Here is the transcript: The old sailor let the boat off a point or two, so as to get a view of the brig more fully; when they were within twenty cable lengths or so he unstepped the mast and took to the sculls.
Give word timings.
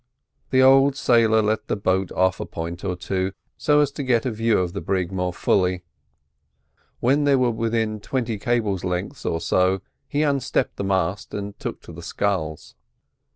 The 0.49 0.63
old 0.63 0.95
sailor 0.95 1.43
let 1.43 1.67
the 1.67 1.75
boat 1.75 2.11
off 2.13 2.39
a 2.39 2.45
point 2.47 2.83
or 2.83 2.95
two, 2.95 3.33
so 3.55 3.81
as 3.81 3.91
to 3.91 4.01
get 4.01 4.25
a 4.25 4.31
view 4.31 4.57
of 4.57 4.73
the 4.73 4.81
brig 4.81 5.11
more 5.11 5.31
fully; 5.31 5.83
when 7.01 7.25
they 7.25 7.35
were 7.35 7.51
within 7.51 7.99
twenty 7.99 8.39
cable 8.39 8.73
lengths 8.81 9.27
or 9.27 9.39
so 9.39 9.81
he 10.07 10.23
unstepped 10.23 10.77
the 10.77 10.83
mast 10.83 11.35
and 11.35 11.59
took 11.59 11.81
to 11.83 11.93
the 11.93 12.01
sculls. 12.01 12.73